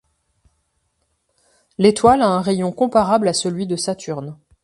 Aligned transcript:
L'étoile 1.77 2.23
a 2.23 2.27
un 2.27 2.41
rayon 2.41 2.71
comparable 2.71 3.27
à 3.27 3.33
celui 3.33 3.67
de 3.67 3.75
Saturne. 3.75 4.35